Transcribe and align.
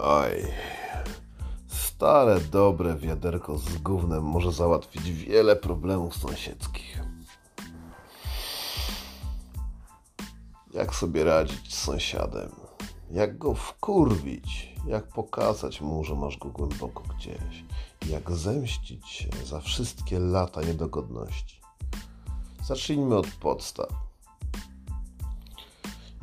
Oj, 0.00 0.46
stare, 1.66 2.40
dobre 2.40 2.96
wiaderko 2.96 3.58
z 3.58 3.78
gównem 3.78 4.24
może 4.24 4.52
załatwić 4.52 5.10
wiele 5.12 5.56
problemów 5.56 6.16
sąsiedzkich. 6.16 7.02
Jak 10.74 10.94
sobie 10.94 11.24
radzić 11.24 11.74
z 11.74 11.78
sąsiadem? 11.78 12.50
Jak 13.10 13.38
go 13.38 13.54
wkurwić? 13.54 14.74
Jak 14.86 15.08
pokazać 15.08 15.80
mu, 15.80 16.04
że 16.04 16.14
masz 16.14 16.38
go 16.38 16.48
głęboko 16.48 17.02
gdzieś? 17.16 17.64
Jak 18.08 18.30
zemścić 18.30 19.08
się 19.08 19.28
za 19.44 19.60
wszystkie 19.60 20.18
lata 20.18 20.62
niedogodności? 20.62 21.60
Zacznijmy 22.64 23.16
od 23.16 23.26
podstaw. 23.26 23.88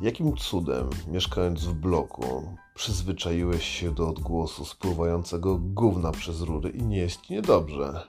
Jakim 0.02 0.38
cudem, 0.38 0.89
mieszkając 1.07 1.66
w 1.66 1.73
bloku, 1.73 2.57
przyzwyczaiłeś 2.75 3.65
się 3.65 3.91
do 3.91 4.09
odgłosu 4.09 4.65
spływającego 4.65 5.57
gówna 5.59 6.11
przez 6.11 6.41
rury 6.41 6.70
i 6.70 6.83
nie 6.83 6.97
jest 6.97 7.29
niedobrze? 7.29 8.07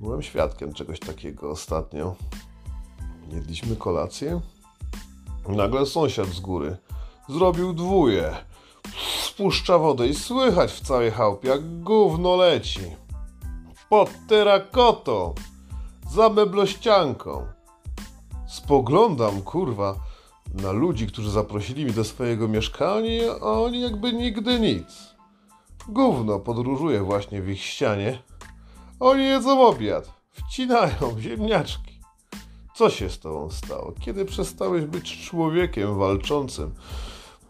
Byłem 0.00 0.22
świadkiem 0.22 0.72
czegoś 0.72 1.00
takiego 1.00 1.50
ostatnio. 1.50 2.14
Jedliśmy 3.32 3.76
kolację. 3.76 4.40
Nagle 5.48 5.86
sąsiad 5.86 6.28
z 6.28 6.40
góry 6.40 6.76
zrobił 7.28 7.72
dwóje. 7.72 8.36
Spuszcza 9.22 9.78
wodę 9.78 10.08
i 10.08 10.14
słychać 10.14 10.72
w 10.72 10.80
całej 10.80 11.10
chałupie, 11.10 11.48
jak 11.48 11.82
gówno 11.82 12.36
leci. 12.36 12.80
Pod 13.88 14.10
terakotą, 14.28 15.34
za 16.10 16.28
meblościanką. 16.28 17.46
Spoglądam, 18.48 19.42
kurwa, 19.42 19.94
na 20.54 20.72
ludzi, 20.72 21.06
którzy 21.06 21.30
zaprosili 21.30 21.84
mnie 21.84 21.94
do 21.94 22.04
swojego 22.04 22.48
mieszkania, 22.48 23.32
a 23.40 23.44
oni 23.44 23.80
jakby 23.80 24.12
nigdy 24.12 24.60
nic. 24.60 25.14
Gówno 25.88 26.40
podróżuje 26.40 27.02
właśnie 27.02 27.42
w 27.42 27.48
ich 27.48 27.62
ścianie. 27.62 28.22
Oni 29.00 29.24
jedzą 29.24 29.66
obiad, 29.66 30.12
wcinają 30.30 31.20
ziemniaczki. 31.20 32.00
Co 32.74 32.90
się 32.90 33.10
z 33.10 33.18
tobą 33.18 33.50
stało? 33.50 33.92
Kiedy 34.00 34.24
przestałeś 34.24 34.84
być 34.84 35.26
człowiekiem 35.26 35.98
walczącym, 35.98 36.74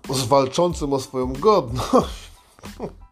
walczącym 0.09 0.92
o 0.92 1.00
swoją 1.00 1.33
godność? 1.33 2.31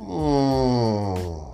Mm. 0.00 1.51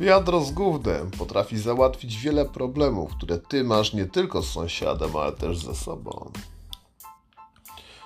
Wiadro 0.00 0.40
z 0.40 0.50
gównem 0.50 1.10
potrafi 1.10 1.58
załatwić 1.58 2.18
wiele 2.18 2.44
problemów, 2.44 3.10
które 3.16 3.38
ty 3.38 3.64
masz 3.64 3.92
nie 3.94 4.06
tylko 4.06 4.42
z 4.42 4.50
sąsiadem, 4.50 5.16
ale 5.16 5.32
też 5.32 5.58
ze 5.58 5.74
sobą. 5.74 6.30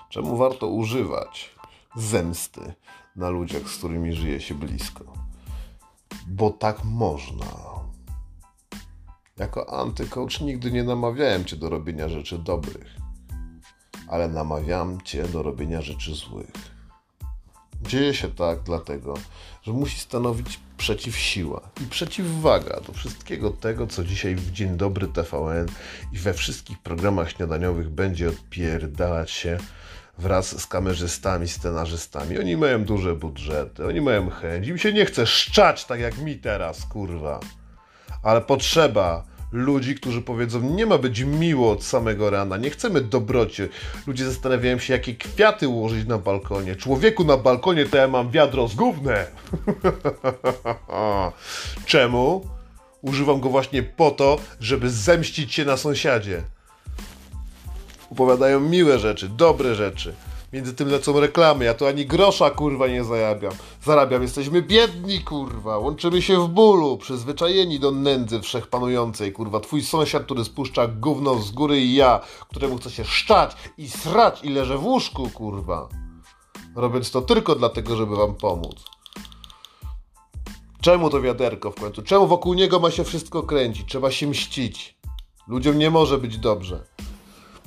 Czemu 0.09 0.37
warto 0.37 0.67
używać 0.69 1.55
zemsty 1.97 2.75
na 3.17 3.29
ludziach, 3.29 3.69
z 3.69 3.77
którymi 3.77 4.13
żyje 4.13 4.41
się 4.41 4.55
blisko? 4.55 5.05
Bo 6.29 6.51
tak 6.51 6.85
można. 6.85 7.47
Jako 9.39 9.81
antycoach 9.81 10.41
nigdy 10.41 10.73
nie 10.73 10.85
namawiałem 10.85 11.45
cię 11.45 11.57
do 11.57 11.69
robienia 11.69 12.09
rzeczy 12.09 12.39
dobrych, 12.39 12.97
ale 14.09 14.29
namawiam 14.29 15.01
cię 15.01 15.29
do 15.29 15.43
robienia 15.43 15.83
rzeczy 15.83 16.15
złych. 16.15 16.72
Dzieje 17.93 18.15
się 18.15 18.29
tak 18.29 18.62
dlatego, 18.62 19.15
że 19.62 19.73
musi 19.73 20.01
stanowić 20.01 20.61
przeciwsiła 20.77 21.61
i 21.85 21.87
przeciwwaga 21.87 22.81
do 22.87 22.93
wszystkiego 22.93 23.51
tego, 23.51 23.87
co 23.87 24.05
dzisiaj 24.05 24.35
w 24.35 24.53
Dzień 24.53 24.77
Dobry 24.77 25.09
TVN 25.09 25.67
i 26.13 26.19
we 26.19 26.35
wszystkich 26.35 26.79
programach 26.79 27.31
śniadaniowych 27.31 27.91
będzie 27.91 28.29
odpierdalać 28.29 29.31
się 29.31 29.59
wraz 30.19 30.61
z 30.61 30.67
kamerzystami, 30.67 31.48
scenarzystami. 31.48 32.39
Oni 32.39 32.57
mają 32.57 32.85
duże 32.85 33.14
budżety, 33.14 33.86
oni 33.86 34.01
mają 34.01 34.31
chęć, 34.31 34.69
im 34.69 34.79
się 34.79 34.92
nie 34.92 35.07
chce 35.07 35.27
szczać 35.27 35.85
tak 35.85 36.01
jak 36.01 36.19
mi 36.19 36.36
teraz, 36.36 36.85
kurwa. 36.85 37.41
Ale 38.23 38.41
potrzeba 38.41 39.25
ludzi, 39.52 39.95
którzy 39.95 40.23
powiedzą, 40.23 40.61
nie 40.61 40.86
ma 40.86 40.98
być 40.98 41.20
miło 41.20 41.73
od 41.73 41.85
samego 41.85 42.30
rana, 42.30 42.57
nie 42.57 42.70
chcemy 42.70 43.01
dobroci. 43.01 43.63
Ludzie 44.07 44.24
zastanawiają 44.24 44.79
się, 44.79 44.92
jakie 44.92 45.14
kwiaty 45.14 45.68
ułożyć 45.68 46.07
na 46.07 46.18
balkonie. 46.18 46.77
Człowieku 46.77 47.24
na 47.24 47.36
balkonie 47.36 47.86
to 47.86 47.96
ja 47.96 48.08
mam 48.08 48.30
wiadro 48.30 48.68
z 48.68 48.74
gównem. 48.74 49.27
Czemu? 51.86 52.46
Używam 53.02 53.40
go 53.40 53.48
właśnie 53.48 53.83
po 53.83 54.11
to, 54.11 54.39
żeby 54.61 54.90
zemścić 54.90 55.55
się 55.55 55.64
na 55.64 55.77
sąsiadzie. 55.77 56.42
Opowiadają 58.11 58.61
miłe 58.61 58.98
rzeczy, 58.98 59.29
dobre 59.29 59.74
rzeczy. 59.74 60.14
Między 60.52 60.74
tym 60.74 60.89
lecą 60.89 61.20
reklamy, 61.20 61.64
ja 61.64 61.74
to 61.74 61.89
ani 61.89 62.07
grosza 62.07 62.51
kurwa 62.51 62.89
nie 62.89 63.05
zarabiam. 63.05 63.52
Zarabiam, 63.85 64.23
jesteśmy 64.23 64.63
biedni 64.63 65.20
kurwa, 65.20 65.79
łączymy 65.79 66.23
się 66.23 66.45
w 66.45 66.48
bólu, 66.48 66.96
przyzwyczajeni 66.96 67.80
do 67.80 67.90
nędzy 67.90 68.40
wszechpanującej 68.40 69.33
kurwa. 69.33 69.61
Twój 69.61 69.83
sąsiad, 69.83 70.24
który 70.24 70.45
spuszcza 70.45 70.86
gówno 70.86 71.39
z 71.39 71.51
góry 71.51 71.80
i 71.80 71.95
ja, 71.95 72.20
któremu 72.51 72.79
chce 72.79 72.90
się 72.90 73.05
szczać 73.05 73.57
i 73.79 73.89
srać 73.89 74.45
i 74.45 74.48
leżę 74.48 74.79
w 74.79 74.85
łóżku 74.85 75.30
kurwa. 75.30 75.89
Robiąc 76.77 77.11
to 77.11 77.23
tylko 77.23 77.55
dlatego, 77.55 77.96
żeby 77.96 78.17
wam 78.17 78.34
pomóc. 78.34 78.84
Czemu 80.80 81.11
to 81.11 81.20
wiaderko 81.20 81.70
w 81.70 81.74
końcu? 81.74 82.02
Czemu 82.02 82.27
wokół 82.27 82.55
niego 82.55 82.80
ma 82.80 82.90
się 82.90 83.05
wszystko 83.05 83.42
kręcić? 83.42 83.89
Trzeba 83.89 84.11
się 84.11 84.27
mścić. 84.27 84.98
Ludziom 85.48 85.79
nie 85.79 85.90
może 85.90 86.19
być 86.19 86.39
dobrze. 86.39 86.92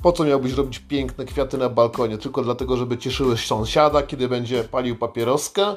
Po 0.06 0.12
co 0.12 0.24
miałbyś 0.24 0.52
robić 0.52 0.78
piękne 0.78 1.24
kwiaty 1.24 1.58
na 1.58 1.68
balkonie? 1.68 2.18
Tylko 2.18 2.42
dlatego, 2.42 2.76
żeby 2.76 2.98
cieszyły 2.98 3.36
sąsiada, 3.36 4.02
kiedy 4.02 4.28
będzie 4.28 4.64
palił 4.64 4.96
papieroskę? 4.96 5.76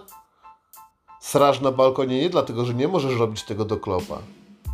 Sraż 1.21 1.61
na 1.61 1.71
balkonie 1.71 2.21
nie 2.21 2.29
dlatego, 2.29 2.65
że 2.65 2.73
nie 2.73 2.87
możesz 2.87 3.19
robić 3.19 3.43
tego 3.43 3.65
do 3.65 3.77
klopa. 3.77 4.17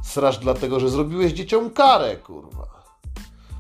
Sraż 0.03 0.38
dlatego, 0.38 0.79
że 0.79 0.89
zrobiłeś 0.89 1.33
dzieciom 1.33 1.69
karę, 1.69 2.16
kurwa. 2.16 2.67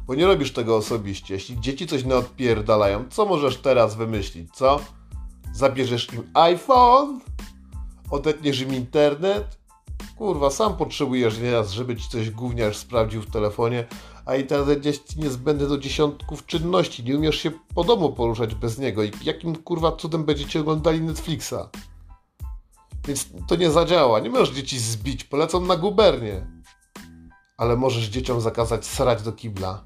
Bo 0.07 0.15
nie 0.15 0.25
robisz 0.25 0.53
tego 0.53 0.75
osobiście. 0.75 1.33
Jeśli 1.33 1.59
dzieci 1.59 1.87
coś 1.87 2.05
naodpierdalają, 2.05 3.05
co 3.09 3.25
możesz 3.25 3.57
teraz 3.57 3.95
wymyślić, 3.95 4.51
co? 4.53 4.79
Zabierzesz 5.53 6.13
im 6.13 6.23
iPhone? 6.33 7.19
Odetniesz 8.11 8.61
im 8.61 8.73
internet? 8.73 9.57
Kurwa, 10.17 10.49
sam 10.49 10.77
potrzebujesz 10.77 11.39
nieraz, 11.39 11.71
żeby 11.71 11.95
ci 11.95 12.09
coś 12.09 12.29
gówniarz 12.31 12.77
sprawdził 12.77 13.21
w 13.21 13.31
telefonie, 13.31 13.87
a 14.25 14.35
internet 14.35 14.85
jest 14.85 15.17
niezbędny 15.17 15.67
do 15.67 15.77
dziesiątków 15.77 16.45
czynności. 16.45 17.03
Nie 17.03 17.17
umiesz 17.17 17.35
się 17.35 17.51
po 17.75 17.83
domu 17.83 18.13
poruszać 18.13 18.55
bez 18.55 18.77
niego 18.77 19.03
i 19.03 19.11
jakim 19.23 19.55
kurwa 19.55 19.91
cudem 19.91 20.23
będziecie 20.23 20.59
oglądali 20.59 21.01
Netflixa? 21.01 21.69
Więc 23.07 23.27
to 23.47 23.55
nie 23.55 23.71
zadziała. 23.71 24.19
Nie 24.19 24.29
możesz 24.29 24.55
dzieci 24.55 24.79
zbić, 24.79 25.23
polecą 25.23 25.61
na 25.61 25.77
gubernię. 25.77 26.47
Ale 27.57 27.75
możesz 27.75 28.05
dzieciom 28.05 28.41
zakazać 28.41 28.85
srać 28.85 29.21
do 29.21 29.33
kibla 29.33 29.85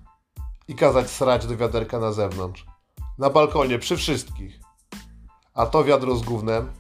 i 0.68 0.76
kazać 0.76 1.10
srać 1.10 1.48
do 1.48 1.58
wiaderka 1.58 2.00
na 2.00 2.12
zewnątrz. 2.12 2.66
Na 3.18 3.30
balkonie, 3.30 3.80
przy 3.80 3.98
wszystkich. 3.98 4.60
A 5.54 5.66
to 5.66 5.84
wiadro 5.84 6.16
z 6.16 6.24
gównem 6.24 6.72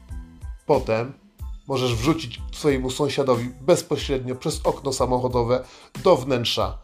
potem 0.65 1.13
możesz 1.67 1.95
wrzucić 1.95 2.41
swojemu 2.51 2.91
sąsiadowi 2.91 3.49
bezpośrednio 3.61 4.35
przez 4.35 4.61
okno 4.63 4.93
samochodowe 4.93 5.63
do 6.03 6.17
wnętrza, 6.17 6.77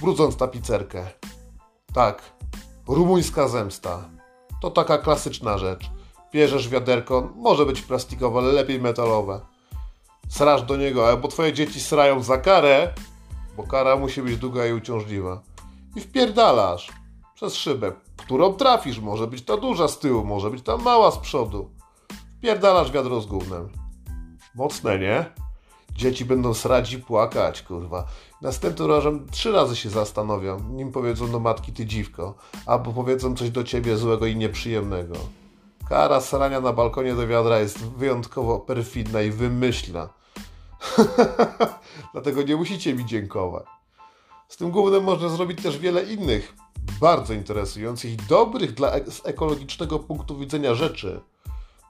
brudząc 0.00 0.36
tapicerkę. 0.36 1.06
Tak, 1.94 2.22
rumuńska 2.88 3.48
zemsta. 3.48 4.08
To 4.60 4.70
taka 4.70 4.98
klasyczna 4.98 5.58
rzecz. 5.58 5.90
Bierzesz 6.32 6.68
wiaderko, 6.68 7.30
może 7.36 7.66
być 7.66 7.82
plastikowe, 7.82 8.38
ale 8.38 8.52
lepiej 8.52 8.80
metalowe. 8.80 9.40
Srasz 10.28 10.62
do 10.62 10.76
niego, 10.76 11.08
albo 11.08 11.28
twoje 11.28 11.52
dzieci 11.52 11.80
srają 11.80 12.22
za 12.22 12.38
karę, 12.38 12.94
bo 13.56 13.62
kara 13.62 13.96
musi 13.96 14.22
być 14.22 14.36
długa 14.36 14.66
i 14.66 14.72
uciążliwa. 14.72 15.42
I 15.96 16.00
wpierdalasz 16.00 16.92
przez 17.34 17.54
szybę, 17.54 17.92
którą 18.16 18.52
trafisz. 18.52 18.98
Może 18.98 19.26
być 19.26 19.44
ta 19.44 19.56
duża 19.56 19.88
z 19.88 19.98
tyłu, 19.98 20.24
może 20.24 20.50
być 20.50 20.62
ta 20.62 20.76
mała 20.76 21.10
z 21.10 21.18
przodu. 21.18 21.70
Wpierdalasz 22.38 22.90
wiadro 22.90 23.20
z 23.20 23.26
gównem. 23.26 23.68
Mocne, 24.54 24.98
nie? 24.98 25.45
Dzieci 25.96 26.24
będą 26.24 26.54
srać 26.54 26.92
i 26.92 26.98
płakać, 26.98 27.62
kurwa. 27.62 28.06
Następnym 28.42 28.90
razem 28.90 29.26
trzy 29.30 29.52
razy 29.52 29.76
się 29.76 29.90
zastanowią, 29.90 30.60
nim 30.70 30.92
powiedzą 30.92 31.30
do 31.30 31.40
matki 31.40 31.72
ty 31.72 31.86
dziwko, 31.86 32.34
albo 32.66 32.92
powiedzą 32.92 33.36
coś 33.36 33.50
do 33.50 33.64
ciebie 33.64 33.96
złego 33.96 34.26
i 34.26 34.36
nieprzyjemnego. 34.36 35.14
Kara 35.88 36.20
srania 36.20 36.60
na 36.60 36.72
balkonie 36.72 37.14
do 37.14 37.26
wiadra 37.26 37.58
jest 37.58 37.78
wyjątkowo 37.78 38.58
perfidna 38.58 39.22
i 39.22 39.30
wymyślna. 39.30 40.08
Dlatego 42.12 42.42
nie 42.42 42.56
musicie 42.56 42.94
mi 42.94 43.06
dziękować. 43.06 43.64
Z 44.48 44.56
tym 44.56 44.70
głównym 44.70 45.04
można 45.04 45.28
zrobić 45.28 45.62
też 45.62 45.78
wiele 45.78 46.02
innych, 46.02 46.54
bardzo 47.00 47.34
interesujących 47.34 48.12
i 48.12 48.16
dobrych 48.16 48.74
dla 48.74 48.92
z 49.10 49.26
ekologicznego 49.26 49.98
punktu 49.98 50.38
widzenia 50.38 50.74
rzeczy. 50.74 51.20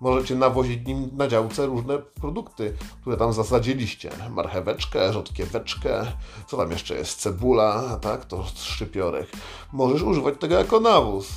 Możecie 0.01 0.35
nawozić 0.35 0.87
nim 0.87 1.11
na 1.13 1.29
działce 1.29 1.67
różne 1.67 1.99
produkty, 1.99 2.77
które 3.01 3.17
tam 3.17 3.33
zasadziliście. 3.33 4.11
Marcheweczkę, 4.31 5.13
rzodkieweczkę, 5.13 6.07
co 6.47 6.57
tam 6.57 6.71
jeszcze 6.71 6.95
jest, 6.95 7.21
cebula, 7.21 7.99
tak, 8.03 8.25
to 8.25 8.45
szczypiorek. 8.55 9.27
Możesz 9.73 10.03
używać 10.03 10.35
tego 10.41 10.55
jako 10.55 10.81
nawóz. 10.81 11.29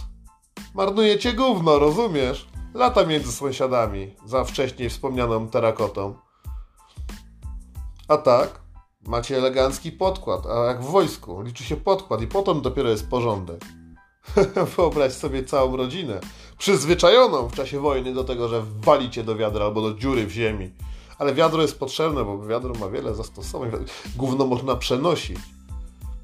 Marnujecie 0.76 1.34
gówno, 1.34 1.80
rozumiesz? 1.80 2.48
Lata 2.74 3.06
między 3.06 3.32
sąsiadami 3.32 4.16
za 4.26 4.44
wcześniej 4.44 4.90
wspomnianą 4.90 5.48
terakotą. 5.48 6.14
A 8.08 8.18
tak, 8.18 8.62
macie 9.08 9.38
elegancki 9.38 9.92
podkład, 9.92 10.46
a 10.46 10.66
jak 10.66 10.82
w 10.82 10.92
wojsku 10.92 11.42
liczy 11.42 11.64
się 11.64 11.76
podkład 11.76 12.22
i 12.22 12.28
potem 12.28 12.62
dopiero 12.62 12.90
jest 12.90 13.10
porządek. 13.10 13.62
Wyobraź 14.76 15.14
sobie 15.14 15.44
całą 15.44 15.78
rodzinę, 15.78 16.20
przyzwyczajoną 16.60 17.48
w 17.48 17.56
czasie 17.56 17.80
wojny 17.80 18.14
do 18.14 18.24
tego, 18.24 18.50
że 18.50 18.64
walicie 18.82 19.24
do 19.24 19.36
wiadra 19.36 19.66
albo 19.66 19.82
do 19.82 19.94
dziury 19.94 20.28
w 20.28 20.32
ziemi. 20.32 20.72
Ale 21.18 21.34
wiadro 21.34 21.62
jest 21.62 21.80
potrzebne, 21.80 22.26
bo 22.26 22.46
wiadro 22.46 22.74
ma 22.74 22.90
wiele 22.90 23.16
zastosowań. 23.16 23.72
Gówno 24.16 24.46
można 24.46 24.76
przenosić. 24.76 25.38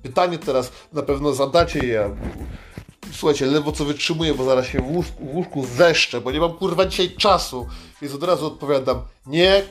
Pytanie 0.03 0.37
teraz 0.37 0.71
na 0.93 1.01
pewno 1.01 1.33
zadacie 1.33 1.79
je. 1.79 2.15
Słuchajcie, 3.11 3.45
lewo 3.45 3.71
co 3.71 3.85
wytrzymuję, 3.85 4.33
bo 4.33 4.45
zaraz 4.45 4.67
się 4.67 4.81
w 4.81 4.91
łóżku, 4.91 5.25
w 5.25 5.35
łóżku 5.35 5.65
zeszczę, 5.75 6.21
bo 6.21 6.31
nie 6.31 6.39
mam 6.39 6.53
kurwa 6.53 6.85
dzisiaj 6.85 7.15
czasu. 7.15 7.67
Więc 8.01 8.15
od 8.15 8.23
razu 8.23 8.47
odpowiadam, 8.47 9.01
nie, 9.25 9.63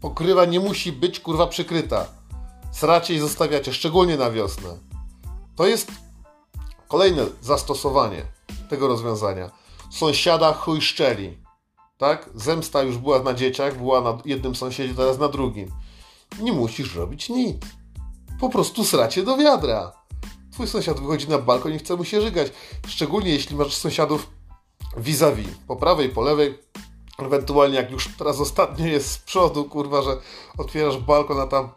pokrywa 0.00 0.44
nie 0.44 0.60
musi 0.60 0.92
być 0.92 1.20
kurwa 1.20 1.46
przykryta. 1.46 2.06
Sracie 2.72 3.14
i 3.14 3.18
zostawiacie, 3.18 3.72
szczególnie 3.72 4.16
na 4.16 4.30
wiosnę. 4.30 4.78
To 5.56 5.66
jest 5.66 5.92
kolejne 6.88 7.26
zastosowanie 7.42 8.22
tego 8.70 8.88
rozwiązania. 8.88 9.65
Sąsiada 9.90 10.52
chuj 10.52 10.80
szczeli. 10.80 11.38
Tak? 11.98 12.30
Zemsta 12.34 12.82
już 12.82 12.98
była 12.98 13.22
na 13.22 13.34
dzieciach, 13.34 13.78
była 13.78 14.00
na 14.00 14.18
jednym 14.24 14.54
sąsiedzie, 14.54 14.94
teraz 14.94 15.18
na 15.18 15.28
drugim. 15.28 15.70
Nie 16.40 16.52
musisz 16.52 16.94
robić 16.94 17.28
nic. 17.28 17.56
Po 18.40 18.48
prostu 18.48 18.84
sracie 18.84 19.22
do 19.22 19.36
wiadra. 19.36 19.92
Twój 20.52 20.66
sąsiad 20.66 21.00
wychodzi 21.00 21.28
na 21.28 21.38
balkon 21.38 21.72
i 21.72 21.78
chce 21.78 21.96
mu 21.96 22.04
się 22.04 22.20
żygać. 22.20 22.52
Szczególnie 22.88 23.30
jeśli 23.30 23.56
masz 23.56 23.76
sąsiadów 23.76 24.30
vis-a-vis. 24.96 25.48
Po 25.68 25.76
prawej, 25.76 26.08
po 26.08 26.22
lewej. 26.22 26.58
Ewentualnie 27.18 27.76
jak 27.76 27.90
już 27.90 28.08
teraz 28.18 28.40
ostatnio 28.40 28.86
jest 28.86 29.10
z 29.10 29.18
przodu, 29.18 29.64
kurwa, 29.64 30.02
że 30.02 30.16
otwierasz 30.58 30.98
balkon, 30.98 31.40
a 31.40 31.46
tam 31.46 31.70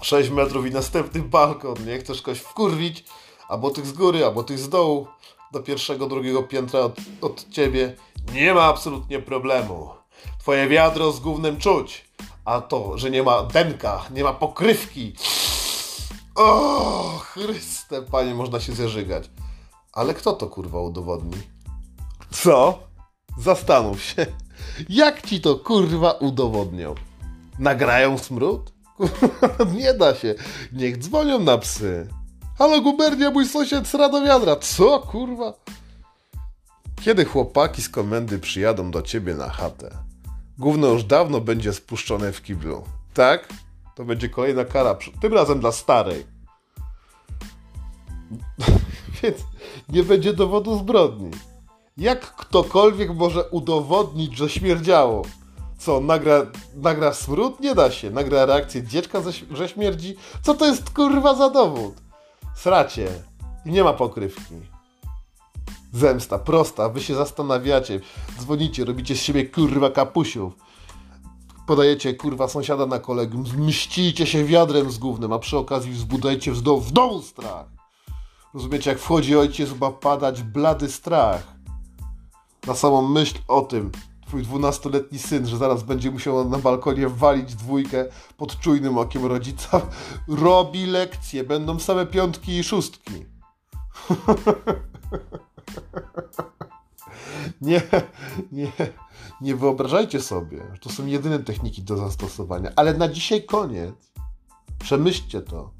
6 0.00 0.30
metrów 0.30 0.66
i 0.66 0.70
następny 0.70 1.22
balkon, 1.22 1.86
nie? 1.86 1.98
Chcesz 1.98 2.22
kogoś 2.22 2.38
wkurwić, 2.38 3.04
albo 3.48 3.70
tych 3.70 3.86
z 3.86 3.92
góry, 3.92 4.24
albo 4.24 4.42
tych 4.42 4.58
z 4.58 4.68
dołu, 4.68 5.06
do 5.54 5.62
pierwszego, 5.62 6.06
drugiego 6.06 6.42
piętra 6.42 6.80
od, 6.80 6.96
od 7.20 7.48
ciebie. 7.50 7.96
Nie 8.32 8.54
ma 8.54 8.62
absolutnie 8.62 9.18
problemu. 9.18 9.90
Twoje 10.38 10.68
wiadro 10.68 11.12
z 11.12 11.20
gównem 11.20 11.56
czuć. 11.56 12.04
A 12.44 12.60
to, 12.60 12.98
że 12.98 13.10
nie 13.10 13.22
ma 13.22 13.42
denka, 13.42 14.04
nie 14.10 14.24
ma 14.24 14.32
pokrywki. 14.32 15.12
O, 16.34 17.18
Chryste, 17.18 18.02
panie, 18.02 18.34
można 18.34 18.60
się 18.60 18.72
zeżygać. 18.72 19.30
Ale 19.92 20.14
kto 20.14 20.32
to 20.32 20.46
kurwa 20.46 20.80
udowodni? 20.80 21.36
Co? 22.30 22.78
Zastanów 23.38 24.02
się. 24.02 24.26
Jak 24.88 25.26
ci 25.26 25.40
to 25.40 25.56
kurwa 25.56 26.12
udowodnią? 26.12 26.94
Nagrają 27.58 28.18
smród? 28.18 28.72
Kurwa, 28.96 29.64
nie 29.78 29.94
da 29.94 30.14
się. 30.14 30.34
Niech 30.72 30.98
dzwonią 30.98 31.38
na 31.38 31.58
psy. 31.58 32.08
Halo 32.58 32.80
gubernia, 32.80 33.30
mój 33.30 33.46
sąsiad 33.46 33.88
sra 33.88 34.08
do 34.08 34.22
wiadra. 34.22 34.56
Co 34.56 34.98
kurwa? 34.98 35.52
Kiedy 37.04 37.24
chłopaki 37.24 37.82
z 37.82 37.88
komendy 37.88 38.38
przyjadą 38.38 38.90
do 38.90 39.02
ciebie 39.02 39.34
na 39.34 39.48
chatę, 39.48 39.90
gówno 40.58 40.86
już 40.86 41.04
dawno 41.04 41.40
będzie 41.40 41.72
spuszczone 41.72 42.32
w 42.32 42.42
kiblu. 42.42 42.82
Tak? 43.14 43.48
To 43.94 44.04
będzie 44.04 44.28
kolejna 44.28 44.64
kara, 44.64 44.96
tym 45.20 45.34
razem 45.34 45.60
dla 45.60 45.72
starej. 45.72 46.26
Więc 49.22 49.36
nie 49.88 50.02
będzie 50.02 50.32
dowodu 50.32 50.78
zbrodni. 50.78 51.30
Jak 51.96 52.20
ktokolwiek 52.20 53.14
może 53.14 53.48
udowodnić, 53.48 54.36
że 54.36 54.50
śmierdziało? 54.50 55.22
Co, 55.78 56.00
nagra, 56.00 56.46
nagra 56.74 57.12
smród? 57.12 57.60
Nie 57.60 57.74
da 57.74 57.90
się. 57.90 58.10
Nagra 58.10 58.46
reakcję 58.46 58.82
dziecka, 58.82 59.22
że 59.50 59.68
śmierdzi? 59.68 60.16
Co 60.42 60.54
to 60.54 60.66
jest 60.66 60.90
kurwa 60.90 61.34
za 61.34 61.50
dowód? 61.50 62.03
Sracie. 62.54 63.08
I 63.66 63.70
nie 63.70 63.84
ma 63.84 63.92
pokrywki. 63.92 64.54
Zemsta, 65.92 66.38
prosta. 66.38 66.88
Wy 66.88 67.00
się 67.00 67.14
zastanawiacie, 67.14 68.00
dzwonicie, 68.40 68.84
robicie 68.84 69.16
z 69.16 69.20
siebie 69.20 69.46
kurwa 69.48 69.90
kapusiów. 69.90 70.52
Podajecie 71.66 72.14
kurwa 72.14 72.48
sąsiada 72.48 72.86
na 72.86 72.98
kolegium, 72.98 73.44
mścicie 73.56 74.26
się 74.26 74.44
wiadrem 74.44 74.90
z 74.90 74.98
gównem, 74.98 75.32
a 75.32 75.38
przy 75.38 75.58
okazji 75.58 75.92
wzbudzajcie 75.92 76.52
w, 76.52 76.62
w 76.80 76.92
domu 76.92 77.22
strach. 77.22 77.66
Rozumiecie, 78.54 78.90
jak 78.90 78.98
wchodzi 78.98 79.36
ojciec, 79.36 79.80
ma 79.80 79.90
padać 79.90 80.42
blady 80.42 80.90
strach. 80.90 81.54
Na 82.66 82.74
samą 82.74 83.08
myśl 83.08 83.38
o 83.48 83.60
tym, 83.60 83.92
twój 84.34 84.42
dwunastoletni 84.42 85.18
syn, 85.18 85.46
że 85.46 85.56
zaraz 85.58 85.82
będzie 85.82 86.10
musiał 86.10 86.48
na 86.48 86.58
balkonie 86.58 87.08
walić 87.08 87.54
dwójkę 87.54 88.06
pod 88.36 88.60
czujnym 88.60 88.98
okiem 88.98 89.26
rodzica, 89.26 89.80
robi 90.28 90.86
lekcje, 90.86 91.44
będą 91.44 91.78
same 91.78 92.06
piątki 92.06 92.52
i 92.52 92.64
szóstki. 92.64 93.12
nie, 97.60 97.82
nie, 98.52 98.72
nie 99.40 99.56
wyobrażajcie 99.56 100.20
sobie, 100.20 100.62
że 100.72 100.78
to 100.78 100.90
są 100.90 101.06
jedyne 101.06 101.38
techniki 101.38 101.82
do 101.82 101.96
zastosowania, 101.96 102.72
ale 102.76 102.94
na 102.94 103.08
dzisiaj 103.08 103.44
koniec. 103.44 103.94
Przemyślcie 104.78 105.42
to. 105.42 105.70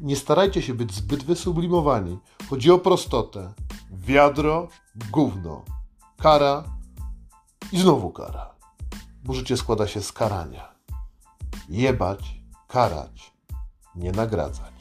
Nie 0.00 0.16
starajcie 0.16 0.62
się 0.62 0.74
być 0.74 0.94
zbyt 0.94 1.24
wysublimowani. 1.24 2.18
Chodzi 2.50 2.70
o 2.70 2.78
prostotę. 2.78 3.52
Wiadro, 3.90 4.68
gówno. 5.12 5.64
Kara 6.18 6.81
i 7.72 7.80
znowu 7.80 8.10
kara. 8.10 8.54
Bo 9.24 9.34
życie 9.34 9.56
składa 9.56 9.86
się 9.86 10.02
z 10.02 10.12
karania. 10.12 10.74
Jebać, 11.68 12.40
karać, 12.68 13.32
nie 13.94 14.12
nagradzać. 14.12 14.72